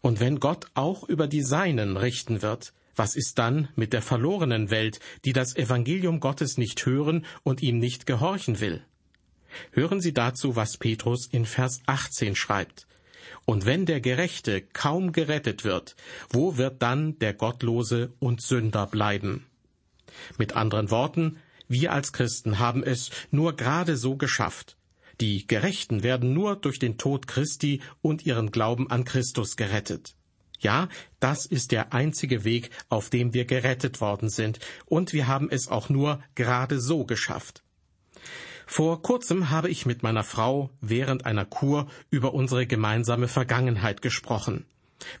Und 0.00 0.20
wenn 0.20 0.40
Gott 0.40 0.66
auch 0.74 1.04
über 1.08 1.26
die 1.26 1.42
Seinen 1.42 1.96
richten 1.96 2.42
wird, 2.42 2.72
was 2.96 3.16
ist 3.16 3.38
dann 3.38 3.68
mit 3.74 3.92
der 3.92 4.02
verlorenen 4.02 4.70
Welt, 4.70 5.00
die 5.24 5.32
das 5.32 5.56
Evangelium 5.56 6.20
Gottes 6.20 6.58
nicht 6.58 6.86
hören 6.86 7.26
und 7.42 7.60
ihm 7.60 7.78
nicht 7.78 8.06
gehorchen 8.06 8.60
will? 8.60 8.84
Hören 9.72 10.00
Sie 10.00 10.12
dazu, 10.12 10.56
was 10.56 10.76
Petrus 10.78 11.26
in 11.26 11.44
Vers 11.44 11.80
18 11.86 12.34
schreibt. 12.36 12.86
Und 13.44 13.66
wenn 13.66 13.86
der 13.86 14.00
Gerechte 14.00 14.62
kaum 14.62 15.12
gerettet 15.12 15.64
wird, 15.64 15.96
wo 16.30 16.56
wird 16.56 16.82
dann 16.82 17.18
der 17.18 17.34
Gottlose 17.34 18.12
und 18.18 18.42
Sünder 18.42 18.86
bleiben? 18.86 19.46
Mit 20.38 20.54
anderen 20.54 20.90
Worten, 20.90 21.38
wir 21.68 21.92
als 21.92 22.12
Christen 22.12 22.58
haben 22.58 22.82
es 22.82 23.10
nur 23.30 23.56
gerade 23.56 23.96
so 23.96 24.16
geschafft. 24.16 24.76
Die 25.20 25.46
Gerechten 25.46 26.02
werden 26.02 26.32
nur 26.32 26.56
durch 26.56 26.78
den 26.78 26.98
Tod 26.98 27.26
Christi 27.26 27.80
und 28.02 28.26
ihren 28.26 28.50
Glauben 28.50 28.90
an 28.90 29.04
Christus 29.04 29.56
gerettet. 29.56 30.14
Ja, 30.58 30.88
das 31.20 31.46
ist 31.46 31.72
der 31.72 31.92
einzige 31.92 32.44
Weg, 32.44 32.70
auf 32.88 33.10
dem 33.10 33.34
wir 33.34 33.44
gerettet 33.44 34.00
worden 34.00 34.30
sind, 34.30 34.60
und 34.86 35.12
wir 35.12 35.26
haben 35.26 35.50
es 35.50 35.68
auch 35.68 35.88
nur 35.88 36.22
gerade 36.34 36.80
so 36.80 37.04
geschafft. 37.04 37.62
Vor 38.66 39.02
kurzem 39.02 39.50
habe 39.50 39.68
ich 39.68 39.86
mit 39.86 40.02
meiner 40.02 40.24
Frau 40.24 40.70
während 40.80 41.26
einer 41.26 41.44
Kur 41.44 41.86
über 42.10 42.34
unsere 42.34 42.66
gemeinsame 42.66 43.28
Vergangenheit 43.28 44.02
gesprochen. 44.02 44.64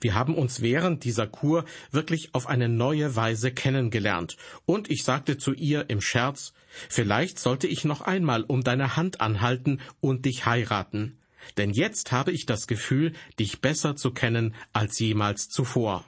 Wir 0.00 0.14
haben 0.14 0.34
uns 0.34 0.62
während 0.62 1.04
dieser 1.04 1.26
Kur 1.26 1.64
wirklich 1.90 2.34
auf 2.34 2.46
eine 2.46 2.68
neue 2.68 3.16
Weise 3.16 3.52
kennengelernt, 3.52 4.36
und 4.66 4.90
ich 4.90 5.04
sagte 5.04 5.36
zu 5.36 5.52
ihr 5.52 5.90
im 5.90 6.00
Scherz, 6.00 6.54
vielleicht 6.88 7.38
sollte 7.38 7.66
ich 7.66 7.84
noch 7.84 8.00
einmal 8.00 8.44
um 8.44 8.62
deine 8.62 8.96
Hand 8.96 9.20
anhalten 9.20 9.80
und 10.00 10.24
dich 10.24 10.46
heiraten, 10.46 11.18
denn 11.58 11.70
jetzt 11.70 12.12
habe 12.12 12.32
ich 12.32 12.46
das 12.46 12.66
Gefühl, 12.66 13.12
dich 13.38 13.60
besser 13.60 13.96
zu 13.96 14.12
kennen 14.12 14.54
als 14.72 14.98
jemals 14.98 15.48
zuvor. 15.48 16.04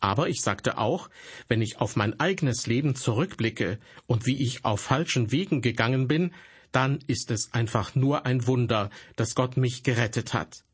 Aber 0.00 0.28
ich 0.28 0.40
sagte 0.40 0.78
auch, 0.78 1.10
wenn 1.48 1.60
ich 1.60 1.78
auf 1.78 1.94
mein 1.94 2.18
eigenes 2.18 2.66
Leben 2.66 2.94
zurückblicke 2.94 3.78
und 4.06 4.24
wie 4.24 4.42
ich 4.42 4.64
auf 4.64 4.80
falschen 4.80 5.30
Wegen 5.30 5.60
gegangen 5.60 6.08
bin, 6.08 6.32
dann 6.72 7.00
ist 7.06 7.30
es 7.30 7.52
einfach 7.52 7.94
nur 7.94 8.26
ein 8.26 8.46
Wunder, 8.46 8.90
dass 9.16 9.34
Gott 9.34 9.56
mich 9.56 9.82
gerettet 9.82 10.34
hat. 10.34 10.64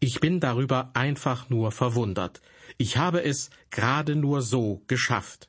Ich 0.00 0.20
bin 0.20 0.40
darüber 0.40 0.90
einfach 0.94 1.48
nur 1.48 1.72
verwundert. 1.72 2.42
Ich 2.76 2.96
habe 2.96 3.22
es 3.22 3.50
gerade 3.70 4.16
nur 4.16 4.42
so 4.42 4.82
geschafft. 4.86 5.48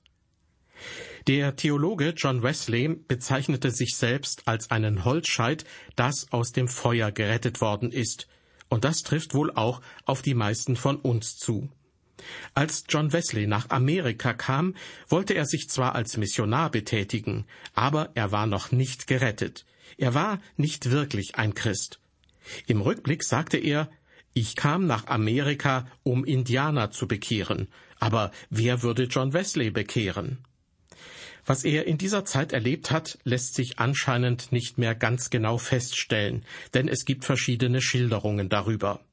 Der 1.28 1.56
Theologe 1.56 2.14
John 2.16 2.44
Wesley 2.44 2.88
bezeichnete 2.88 3.72
sich 3.72 3.96
selbst 3.96 4.48
als 4.48 4.70
einen 4.70 5.04
Holzscheit, 5.06 5.66
das 5.96 6.32
aus 6.32 6.52
dem 6.52 6.68
Feuer 6.68 7.12
gerettet 7.12 7.62
worden 7.62 7.92
ist, 7.92 8.28
und 8.70 8.84
das 8.84 9.04
trifft 9.04 9.34
wohl 9.34 9.52
auch 9.52 9.82
auf 10.06 10.22
die 10.22 10.34
meisten 10.36 10.76
von 10.76 10.98
uns 10.98 11.38
zu. 11.38 11.70
Als 12.54 12.86
John 12.90 13.12
Wesley 13.12 13.48
nach 13.48 13.70
Amerika 13.70 14.34
kam, 14.34 14.76
wollte 15.10 15.34
er 15.34 15.46
sich 15.46 15.70
zwar 15.70 15.96
als 15.96 16.18
Missionar 16.18 16.72
betätigen, 16.72 17.46
aber 17.74 18.12
er 18.16 18.32
war 18.32 18.48
noch 18.48 18.72
nicht 18.72 19.08
gerettet. 19.08 19.66
Er 19.98 20.14
war 20.14 20.42
nicht 20.58 20.92
wirklich 20.92 21.36
ein 21.36 21.54
Christ. 21.54 22.00
Im 22.68 22.82
Rückblick 22.82 23.24
sagte 23.24 23.58
er, 23.58 23.90
ich 24.34 24.56
kam 24.56 24.86
nach 24.86 25.08
Amerika, 25.08 25.88
um 26.04 26.26
Indianer 26.26 26.92
zu 26.92 27.08
bekehren, 27.08 27.70
aber 28.00 28.32
wer 28.50 28.82
würde 28.84 29.04
John 29.04 29.34
Wesley 29.34 29.72
bekehren? 29.72 30.40
Was 31.46 31.64
er 31.64 31.86
in 31.86 31.98
dieser 31.98 32.26
Zeit 32.26 32.54
erlebt 32.54 32.90
hat, 32.92 33.20
lässt 33.24 33.54
sich 33.54 33.78
anscheinend 33.78 34.52
nicht 34.52 34.78
mehr 34.78 34.96
ganz 34.96 35.30
genau 35.30 35.58
feststellen, 35.58 36.44
denn 36.74 36.88
es 36.88 37.06
gibt 37.06 37.24
verschiedene 37.24 37.82
Schilderungen 37.82 38.50
darüber. 38.50 39.05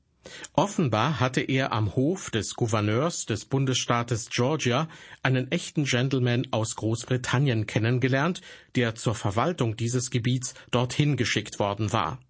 Offenbar 0.54 1.20
hatte 1.20 1.40
er 1.40 1.72
am 1.72 1.94
Hof 1.94 2.30
des 2.30 2.54
Gouverneurs 2.54 3.26
des 3.26 3.44
Bundesstaates 3.44 4.30
Georgia 4.30 4.88
einen 5.22 5.50
echten 5.50 5.84
Gentleman 5.84 6.46
aus 6.50 6.76
Großbritannien 6.76 7.66
kennengelernt, 7.66 8.40
der 8.74 8.94
zur 8.94 9.14
Verwaltung 9.14 9.76
dieses 9.76 10.10
Gebiets 10.10 10.54
dorthin 10.70 11.16
geschickt 11.16 11.58
worden 11.58 11.92
war. 11.92 12.20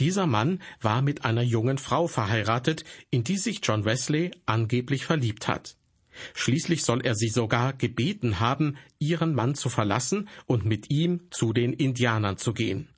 Dieser 0.00 0.26
Mann 0.26 0.60
war 0.80 1.02
mit 1.02 1.24
einer 1.24 1.42
jungen 1.42 1.78
Frau 1.78 2.06
verheiratet, 2.06 2.84
in 3.10 3.24
die 3.24 3.38
sich 3.38 3.60
John 3.62 3.84
Wesley 3.84 4.30
angeblich 4.44 5.04
verliebt 5.04 5.48
hat. 5.48 5.76
Schließlich 6.34 6.82
soll 6.82 7.04
er 7.04 7.14
sie 7.14 7.28
sogar 7.28 7.72
gebeten 7.72 8.40
haben, 8.40 8.76
ihren 8.98 9.34
Mann 9.34 9.54
zu 9.54 9.68
verlassen 9.68 10.28
und 10.46 10.64
mit 10.64 10.90
ihm 10.90 11.28
zu 11.30 11.52
den 11.52 11.72
Indianern 11.72 12.38
zu 12.38 12.52
gehen. 12.54 12.88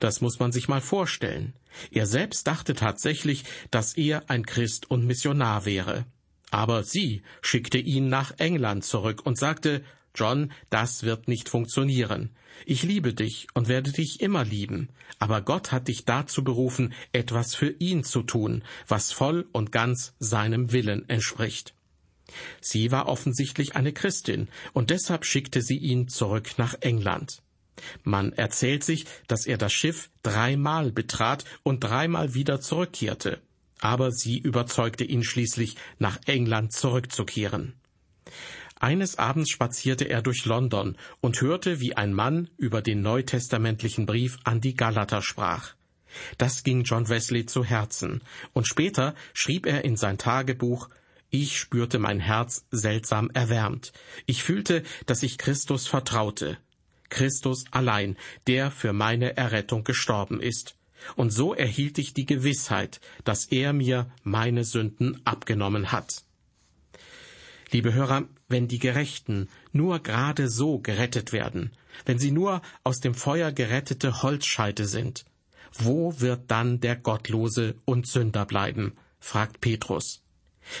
Das 0.00 0.20
muss 0.20 0.38
man 0.38 0.52
sich 0.52 0.68
mal 0.68 0.80
vorstellen. 0.80 1.54
Er 1.90 2.06
selbst 2.06 2.46
dachte 2.46 2.74
tatsächlich, 2.74 3.44
dass 3.70 3.94
er 3.96 4.30
ein 4.30 4.46
Christ 4.46 4.90
und 4.90 5.06
Missionar 5.06 5.64
wäre. 5.64 6.06
Aber 6.50 6.82
sie 6.82 7.22
schickte 7.42 7.78
ihn 7.78 8.08
nach 8.08 8.32
England 8.38 8.84
zurück 8.84 9.24
und 9.24 9.38
sagte, 9.38 9.84
John, 10.14 10.52
das 10.70 11.02
wird 11.02 11.28
nicht 11.28 11.48
funktionieren. 11.48 12.30
Ich 12.66 12.82
liebe 12.82 13.14
dich 13.14 13.46
und 13.54 13.68
werde 13.68 13.92
dich 13.92 14.20
immer 14.20 14.44
lieben, 14.44 14.88
aber 15.18 15.42
Gott 15.42 15.70
hat 15.70 15.86
dich 15.86 16.06
dazu 16.06 16.42
berufen, 16.42 16.92
etwas 17.12 17.54
für 17.54 17.70
ihn 17.78 18.02
zu 18.02 18.22
tun, 18.22 18.64
was 18.88 19.12
voll 19.12 19.46
und 19.52 19.70
ganz 19.70 20.14
seinem 20.18 20.72
Willen 20.72 21.08
entspricht. 21.08 21.74
Sie 22.60 22.90
war 22.90 23.06
offensichtlich 23.06 23.76
eine 23.76 23.92
Christin, 23.92 24.48
und 24.72 24.90
deshalb 24.90 25.24
schickte 25.24 25.62
sie 25.62 25.78
ihn 25.78 26.08
zurück 26.08 26.58
nach 26.58 26.74
England. 26.80 27.42
Man 28.04 28.32
erzählt 28.32 28.84
sich, 28.84 29.06
dass 29.26 29.46
er 29.46 29.58
das 29.58 29.72
Schiff 29.72 30.10
dreimal 30.22 30.92
betrat 30.92 31.44
und 31.62 31.80
dreimal 31.80 32.34
wieder 32.34 32.60
zurückkehrte, 32.60 33.40
aber 33.80 34.10
sie 34.10 34.38
überzeugte 34.38 35.04
ihn 35.04 35.24
schließlich, 35.24 35.76
nach 35.98 36.18
England 36.26 36.72
zurückzukehren. 36.72 37.74
Eines 38.80 39.18
Abends 39.18 39.50
spazierte 39.50 40.04
er 40.04 40.22
durch 40.22 40.44
London 40.44 40.96
und 41.20 41.40
hörte, 41.40 41.80
wie 41.80 41.96
ein 41.96 42.12
Mann 42.12 42.48
über 42.56 42.80
den 42.80 43.02
neutestamentlichen 43.02 44.06
Brief 44.06 44.38
an 44.44 44.60
die 44.60 44.74
Galater 44.74 45.20
sprach. 45.20 45.74
Das 46.38 46.62
ging 46.62 46.84
John 46.84 47.08
Wesley 47.08 47.44
zu 47.44 47.64
Herzen, 47.64 48.22
und 48.52 48.68
später 48.68 49.14
schrieb 49.34 49.66
er 49.66 49.84
in 49.84 49.96
sein 49.96 50.16
Tagebuch 50.16 50.88
Ich 51.30 51.58
spürte 51.58 51.98
mein 51.98 52.20
Herz 52.20 52.66
seltsam 52.70 53.30
erwärmt. 53.30 53.92
Ich 54.26 54.42
fühlte, 54.42 54.84
dass 55.06 55.22
ich 55.22 55.38
Christus 55.38 55.86
vertraute. 55.86 56.56
Christus 57.08 57.64
allein, 57.70 58.16
der 58.46 58.70
für 58.70 58.92
meine 58.92 59.36
Errettung 59.36 59.84
gestorben 59.84 60.40
ist. 60.40 60.76
Und 61.16 61.30
so 61.30 61.54
erhielt 61.54 61.98
ich 61.98 62.12
die 62.12 62.26
Gewissheit, 62.26 63.00
dass 63.24 63.46
er 63.46 63.72
mir 63.72 64.10
meine 64.22 64.64
Sünden 64.64 65.20
abgenommen 65.24 65.92
hat. 65.92 66.24
Liebe 67.70 67.92
Hörer, 67.92 68.24
wenn 68.48 68.66
die 68.66 68.78
Gerechten 68.78 69.48
nur 69.72 70.00
gerade 70.00 70.48
so 70.48 70.78
gerettet 70.78 71.32
werden, 71.32 71.72
wenn 72.06 72.18
sie 72.18 72.30
nur 72.30 72.62
aus 72.82 73.00
dem 73.00 73.14
Feuer 73.14 73.52
gerettete 73.52 74.22
Holzscheite 74.22 74.86
sind, 74.86 75.24
wo 75.72 76.18
wird 76.18 76.50
dann 76.50 76.80
der 76.80 76.96
Gottlose 76.96 77.76
und 77.84 78.06
Sünder 78.08 78.46
bleiben? 78.46 78.96
fragt 79.20 79.60
Petrus. 79.60 80.22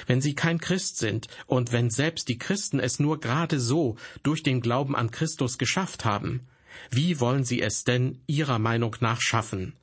Wenn 0.06 0.20
sie 0.20 0.34
kein 0.34 0.58
Christ 0.58 0.98
sind 0.98 1.28
und 1.46 1.72
wenn 1.72 1.90
selbst 1.90 2.28
die 2.28 2.38
Christen 2.38 2.80
es 2.80 2.98
nur 2.98 3.20
gerade 3.20 3.60
so 3.60 3.96
durch 4.22 4.42
den 4.42 4.60
Glauben 4.60 4.94
an 4.94 5.10
Christus 5.10 5.58
geschafft 5.58 6.04
haben, 6.04 6.46
wie 6.90 7.20
wollen 7.20 7.44
sie 7.44 7.60
es 7.60 7.84
denn 7.84 8.20
ihrer 8.26 8.58
Meinung 8.58 8.96
nach 9.00 9.20
schaffen? 9.20 9.74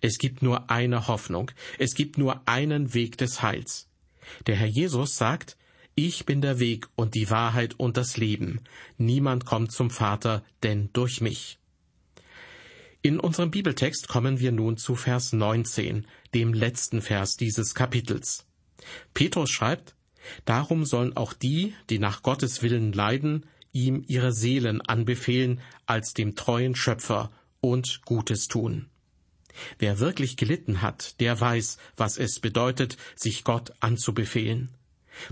Es 0.00 0.18
gibt 0.18 0.42
nur 0.42 0.70
eine 0.70 1.08
Hoffnung, 1.08 1.50
es 1.78 1.94
gibt 1.94 2.18
nur 2.18 2.42
einen 2.48 2.94
Weg 2.94 3.18
des 3.18 3.42
Heils. 3.42 3.88
Der 4.46 4.56
Herr 4.56 4.66
Jesus 4.66 5.16
sagt, 5.16 5.56
ich 5.94 6.26
bin 6.26 6.40
der 6.40 6.58
Weg 6.58 6.88
und 6.96 7.14
die 7.14 7.30
Wahrheit 7.30 7.78
und 7.78 7.96
das 7.96 8.16
Leben. 8.16 8.60
Niemand 8.98 9.44
kommt 9.44 9.70
zum 9.70 9.90
Vater, 9.90 10.42
denn 10.62 10.90
durch 10.92 11.20
mich. 11.20 11.58
In 13.00 13.20
unserem 13.20 13.50
Bibeltext 13.50 14.08
kommen 14.08 14.40
wir 14.40 14.50
nun 14.50 14.76
zu 14.76 14.96
Vers 14.96 15.32
19, 15.32 16.06
dem 16.32 16.54
letzten 16.54 17.02
Vers 17.02 17.36
dieses 17.36 17.74
Kapitels. 17.74 18.46
Petrus 19.12 19.50
schreibt, 19.50 19.94
Darum 20.44 20.84
sollen 20.84 21.16
auch 21.16 21.32
die, 21.32 21.74
die 21.90 21.98
nach 21.98 22.22
Gottes 22.22 22.62
Willen 22.62 22.92
leiden, 22.92 23.46
ihm 23.72 24.04
ihre 24.06 24.32
Seelen 24.32 24.80
anbefehlen 24.80 25.60
als 25.86 26.14
dem 26.14 26.36
treuen 26.36 26.74
Schöpfer 26.74 27.30
und 27.60 28.02
Gutes 28.04 28.48
tun. 28.48 28.86
Wer 29.78 30.00
wirklich 30.00 30.36
gelitten 30.36 30.82
hat, 30.82 31.20
der 31.20 31.40
weiß, 31.40 31.78
was 31.96 32.18
es 32.18 32.40
bedeutet, 32.40 32.96
sich 33.14 33.44
Gott 33.44 33.72
anzubefehlen. 33.80 34.70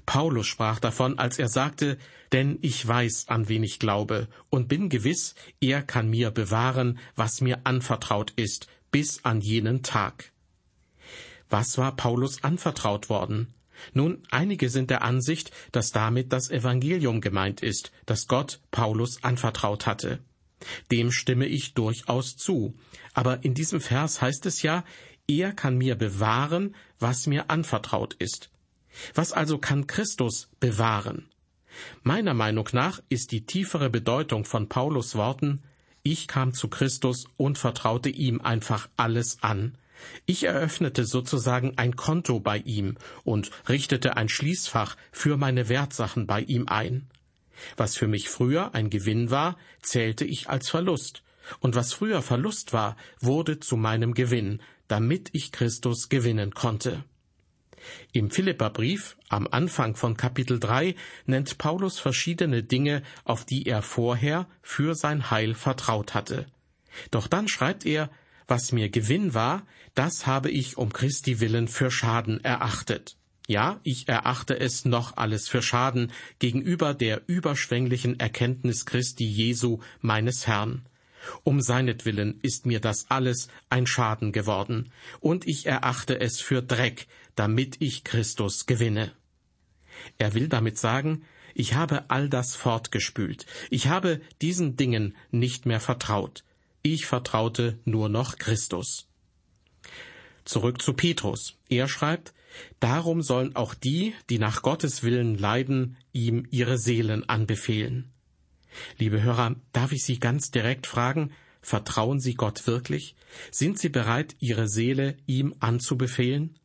Paulus 0.07 0.47
sprach 0.47 0.79
davon, 0.79 1.19
als 1.19 1.41
er 1.41 1.49
sagte, 1.49 1.99
denn 2.31 2.59
ich 2.63 2.87
weiß, 2.87 3.27
an 3.29 3.49
wen 3.49 3.65
ich 3.65 3.81
glaube, 3.81 4.29
und 4.49 4.69
bin 4.69 4.89
gewiss, 4.89 5.35
er 5.61 5.83
kann 5.83 6.09
mir 6.09 6.31
bewahren, 6.31 7.01
was 7.17 7.41
mir 7.41 7.61
anvertraut 7.65 8.33
ist, 8.37 8.69
bis 8.93 9.25
an 9.25 9.41
jenen 9.41 9.83
Tag. 9.83 10.32
Was 11.53 11.77
war 11.77 11.95
Paulus 11.95 12.43
anvertraut 12.43 13.11
worden? 13.11 13.53
Nun, 13.93 14.23
einige 14.31 14.71
sind 14.71 14.89
der 14.89 15.03
Ansicht, 15.03 15.51
dass 15.71 15.93
damit 15.93 16.33
das 16.33 16.51
Evangelium 16.51 17.21
gemeint 17.21 17.63
ist, 17.63 17.93
das 18.07 18.27
Gott 18.27 18.63
Paulus 18.71 19.23
anvertraut 19.23 19.85
hatte. 19.85 20.21
Dem 20.91 21.13
stimme 21.13 21.45
ich 21.45 21.75
durchaus 21.75 22.39
zu. 22.39 22.75
Aber 23.13 23.45
in 23.45 23.53
diesem 23.53 23.83
Vers 23.83 24.23
heißt 24.23 24.47
es 24.47 24.63
ja, 24.63 24.83
er 25.29 25.53
kann 25.53 25.77
mir 25.77 25.95
bewahren, 25.95 26.75
was 26.99 27.27
mir 27.27 27.51
anvertraut 27.51 28.15
ist. 28.15 28.49
Was 29.13 29.35
also 29.35 29.59
kann 29.59 29.87
Christus 29.87 30.49
bewahren? 30.59 31.29
Meiner 32.03 32.33
Meinung 32.33 32.67
nach 32.73 33.03
ist 33.11 33.31
die 33.31 33.45
tiefere 33.45 33.91
Bedeutung 33.91 34.47
von 34.47 34.71
Paulus 34.71 35.17
Worten 35.17 35.61
Ich 36.03 36.29
kam 36.29 36.55
zu 36.55 36.69
Christus 36.69 37.27
und 37.37 37.59
vertraute 37.59 38.09
ihm 38.09 38.41
einfach 38.41 38.89
alles 38.97 39.43
an. 39.43 39.77
Ich 40.27 40.45
eröffnete 40.45 41.05
sozusagen 41.05 41.77
ein 41.77 41.97
Konto 41.97 42.41
bei 42.41 42.59
ihm 42.59 42.97
und 43.25 43.51
richtete 43.69 44.17
ein 44.17 44.29
Schließfach 44.29 44.97
für 45.11 45.37
meine 45.37 45.69
Wertsachen 45.69 46.27
bei 46.27 46.41
ihm 46.41 46.69
ein. 46.69 47.09
Was 47.77 47.97
für 47.97 48.09
mich 48.09 48.29
früher 48.29 48.75
ein 48.75 48.91
Gewinn 48.91 49.31
war, 49.31 49.57
zählte 49.81 50.25
ich 50.25 50.49
als 50.49 50.69
Verlust, 50.69 51.23
und 51.61 51.75
was 51.75 51.93
früher 51.93 52.23
Verlust 52.23 52.73
war, 52.73 52.97
wurde 53.21 53.61
zu 53.61 53.77
meinem 53.77 54.15
Gewinn, 54.15 54.61
damit 54.89 55.31
ich 55.33 55.53
Christus 55.53 56.09
gewinnen 56.09 56.53
konnte. 56.53 57.05
Im 58.13 58.31
Philipperbrief, 58.31 59.17
am 59.29 59.49
Anfang 59.51 59.97
von 59.97 60.17
Kapitel 60.17 60.61
3, 60.61 60.95
nennt 61.27 61.59
Paulus 61.59 61.99
verschiedene 61.99 62.63
Dinge, 62.63 63.03
auf 63.25 63.45
die 63.45 63.67
er 63.67 63.83
vorher 63.83 64.47
für 64.63 64.95
sein 64.95 65.31
Heil 65.31 65.55
vertraut 65.55 66.15
hatte. 66.15 66.47
Doch 67.11 67.27
dann 67.27 67.49
schreibt 67.49 67.85
er, 67.87 68.11
was 68.47 68.73
mir 68.73 68.89
Gewinn 68.89 69.35
war, 69.35 69.67
das 69.95 70.27
habe 70.27 70.51
ich 70.51 70.77
um 70.77 70.93
Christi 70.93 71.41
willen 71.41 71.69
für 71.69 71.91
Schaden 71.91 72.43
erachtet. 72.43 73.17
Ja, 73.49 73.81
ich 73.83 74.09
erachte 74.09 74.59
es 74.59 74.85
noch 74.85 75.17
alles 75.17 75.49
für 75.49 75.63
Schaden 75.63 76.13
gegenüber 76.39 76.95
der 76.95 77.23
überschwänglichen 77.27 78.19
Erkenntnis 78.21 78.87
Christi 78.87 79.25
Jesu 79.25 79.81
meines 80.01 80.47
Herrn. 80.47 80.87
Um 81.45 81.61
seinetwillen 81.61 82.41
ist 82.43 82.67
mir 82.67 82.81
das 82.81 83.11
alles 83.11 83.49
ein 83.69 83.87
Schaden 83.87 84.33
geworden, 84.33 84.93
und 85.21 85.47
ich 85.47 85.67
erachte 85.67 86.21
es 86.21 86.41
für 86.41 86.63
Dreck, 86.63 87.07
damit 87.35 87.77
ich 87.81 88.05
Christus 88.05 88.67
gewinne. 88.67 89.13
Er 90.19 90.35
will 90.35 90.49
damit 90.49 90.79
sagen, 90.79 91.25
ich 91.55 91.75
habe 91.75 92.11
all 92.11 92.29
das 92.29 92.57
fortgespült, 92.57 93.47
ich 93.71 93.89
habe 93.89 94.21
diesen 94.41 94.77
Dingen 94.77 95.17
nicht 95.31 95.67
mehr 95.67 95.81
vertraut, 95.81 96.45
ich 96.83 97.07
vertraute 97.07 97.79
nur 97.85 98.09
noch 98.09 98.37
Christus. 98.37 99.09
Zurück 100.45 100.83
zu 100.83 100.95
Petrus. 100.95 101.55
Er 101.69 101.89
schreibt, 101.89 102.35
Darum 102.81 103.23
sollen 103.23 103.57
auch 103.57 103.75
die, 103.75 104.15
die 104.29 104.39
nach 104.39 104.63
Gottes 104.63 105.03
Willen 105.03 105.39
leiden, 105.39 105.97
ihm 106.13 106.47
ihre 106.51 106.79
Seelen 106.79 107.29
anbefehlen. 107.29 108.13
Liebe 108.99 109.23
Hörer, 109.23 109.57
darf 109.73 109.93
ich 109.93 110.05
Sie 110.05 110.19
ganz 110.19 110.51
direkt 110.51 110.87
fragen, 110.87 111.33
vertrauen 111.61 112.21
Sie 112.21 112.35
Gott 112.35 112.67
wirklich? 112.67 113.15
Sind 113.51 113.79
Sie 113.79 113.89
bereit, 113.89 114.37
Ihre 114.41 114.69
Seele 114.69 115.17
ihm 115.27 115.55
anzubefehlen? 115.61 116.59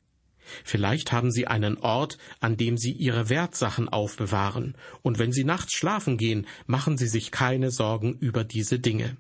Vielleicht 0.63 1.12
haben 1.12 1.31
Sie 1.31 1.47
einen 1.47 1.77
Ort, 1.77 2.17
an 2.39 2.55
dem 2.55 2.77
Sie 2.77 2.93
Ihre 2.93 3.29
Wertsachen 3.29 3.89
aufbewahren, 3.89 4.75
und 5.01 5.19
wenn 5.19 5.33
Sie 5.33 5.43
nachts 5.43 5.74
schlafen 5.74 6.17
gehen, 6.17 6.47
machen 6.65 6.97
Sie 6.97 7.07
sich 7.07 7.31
keine 7.31 7.69
Sorgen 7.69 8.13
über 8.19 8.45
diese 8.45 8.79
Dinge. 8.79 9.17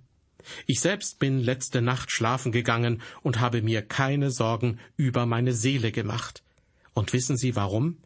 Ich 0.65 0.79
selbst 0.79 1.19
bin 1.19 1.39
letzte 1.39 1.81
Nacht 1.81 2.11
schlafen 2.11 2.51
gegangen 2.51 3.01
und 3.21 3.39
habe 3.39 3.61
mir 3.61 3.81
keine 3.81 4.31
Sorgen 4.31 4.79
über 4.95 5.25
meine 5.25 5.53
Seele 5.53 5.91
gemacht. 5.91 6.43
Und 6.93 7.13
wissen 7.13 7.37
Sie 7.37 7.55
warum? 7.55 7.97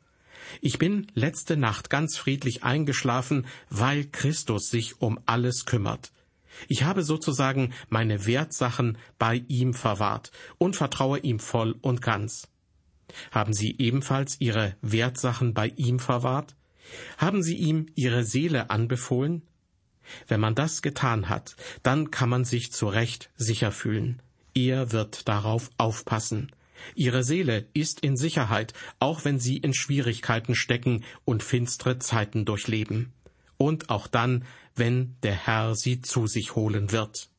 Ich 0.59 0.77
bin 0.79 1.07
letzte 1.13 1.55
Nacht 1.55 1.89
ganz 1.89 2.17
friedlich 2.17 2.63
eingeschlafen, 2.63 3.45
weil 3.69 4.05
Christus 4.05 4.69
sich 4.69 5.01
um 5.01 5.19
alles 5.25 5.65
kümmert. 5.65 6.11
Ich 6.67 6.83
habe 6.83 7.03
sozusagen 7.03 7.73
meine 7.89 8.25
Wertsachen 8.25 8.97
bei 9.17 9.43
ihm 9.47 9.73
verwahrt 9.73 10.31
und 10.57 10.75
vertraue 10.75 11.19
ihm 11.19 11.39
voll 11.39 11.75
und 11.81 12.01
ganz. 12.01 12.49
Haben 13.31 13.53
Sie 13.53 13.75
ebenfalls 13.77 14.39
Ihre 14.39 14.75
Wertsachen 14.81 15.53
bei 15.53 15.67
ihm 15.75 15.99
verwahrt? 15.99 16.55
Haben 17.17 17.43
Sie 17.43 17.55
ihm 17.55 17.87
Ihre 17.95 18.23
Seele 18.23 18.69
anbefohlen? 18.69 19.43
Wenn 20.27 20.39
man 20.39 20.55
das 20.55 20.81
getan 20.81 21.29
hat, 21.29 21.55
dann 21.83 22.11
kann 22.11 22.29
man 22.29 22.45
sich 22.45 22.71
zu 22.71 22.87
Recht 22.87 23.29
sicher 23.35 23.71
fühlen. 23.71 24.21
Er 24.53 24.91
wird 24.91 25.27
darauf 25.27 25.69
aufpassen. 25.77 26.51
Ihre 26.95 27.23
Seele 27.23 27.67
ist 27.73 28.01
in 28.01 28.17
Sicherheit, 28.17 28.73
auch 28.99 29.23
wenn 29.23 29.39
Sie 29.39 29.57
in 29.57 29.73
Schwierigkeiten 29.73 30.55
stecken 30.55 31.03
und 31.25 31.43
finstere 31.43 31.99
Zeiten 31.99 32.45
durchleben. 32.45 33.13
Und 33.57 33.89
auch 33.89 34.07
dann, 34.07 34.45
wenn 34.75 35.15
der 35.23 35.35
Herr 35.35 35.75
Sie 35.75 36.01
zu 36.01 36.27
sich 36.27 36.55
holen 36.55 36.91
wird. 36.91 37.29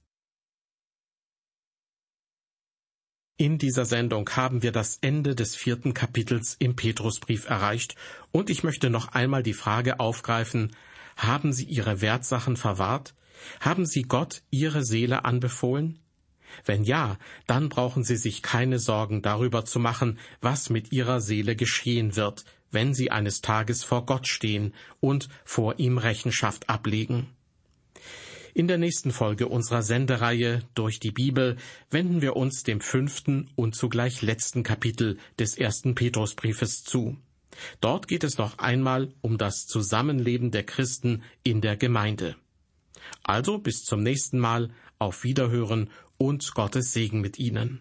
In 3.38 3.58
dieser 3.58 3.86
Sendung 3.86 4.30
haben 4.30 4.62
wir 4.62 4.70
das 4.70 4.98
Ende 5.00 5.34
des 5.34 5.56
vierten 5.56 5.94
Kapitels 5.94 6.54
im 6.60 6.76
Petrusbrief 6.76 7.48
erreicht, 7.48 7.96
und 8.30 8.50
ich 8.50 8.62
möchte 8.62 8.88
noch 8.88 9.08
einmal 9.08 9.42
die 9.42 9.52
Frage 9.54 9.98
aufgreifen, 9.98 10.76
haben 11.16 11.52
Sie 11.52 11.64
Ihre 11.64 12.00
Wertsachen 12.00 12.56
verwahrt? 12.56 13.14
Haben 13.60 13.86
Sie 13.86 14.02
Gott 14.02 14.42
Ihre 14.50 14.84
Seele 14.84 15.24
anbefohlen? 15.24 15.98
Wenn 16.64 16.84
ja, 16.84 17.18
dann 17.46 17.68
brauchen 17.68 18.04
Sie 18.04 18.16
sich 18.16 18.42
keine 18.42 18.78
Sorgen 18.78 19.22
darüber 19.22 19.64
zu 19.64 19.78
machen, 19.78 20.18
was 20.40 20.70
mit 20.70 20.92
Ihrer 20.92 21.20
Seele 21.20 21.56
geschehen 21.56 22.16
wird, 22.16 22.44
wenn 22.70 22.94
Sie 22.94 23.10
eines 23.10 23.40
Tages 23.40 23.84
vor 23.84 24.06
Gott 24.06 24.28
stehen 24.28 24.74
und 25.00 25.28
vor 25.44 25.78
ihm 25.78 25.98
Rechenschaft 25.98 26.68
ablegen. 26.68 27.28
In 28.54 28.68
der 28.68 28.76
nächsten 28.76 29.12
Folge 29.12 29.48
unserer 29.48 29.82
Sendereihe 29.82 30.62
durch 30.74 31.00
die 31.00 31.10
Bibel 31.10 31.56
wenden 31.90 32.20
wir 32.20 32.36
uns 32.36 32.64
dem 32.64 32.82
fünften 32.82 33.50
und 33.56 33.74
zugleich 33.74 34.20
letzten 34.20 34.62
Kapitel 34.62 35.16
des 35.38 35.56
ersten 35.56 35.94
Petrusbriefes 35.94 36.84
zu. 36.84 37.16
Dort 37.80 38.08
geht 38.08 38.24
es 38.24 38.38
noch 38.38 38.58
einmal 38.58 39.12
um 39.20 39.38
das 39.38 39.66
Zusammenleben 39.66 40.50
der 40.50 40.64
Christen 40.64 41.22
in 41.42 41.60
der 41.60 41.76
Gemeinde. 41.76 42.36
Also 43.22 43.58
bis 43.58 43.82
zum 43.82 44.02
nächsten 44.02 44.38
Mal, 44.38 44.70
auf 44.98 45.24
Wiederhören 45.24 45.90
und 46.16 46.54
Gottes 46.54 46.92
Segen 46.92 47.20
mit 47.20 47.38
Ihnen. 47.38 47.80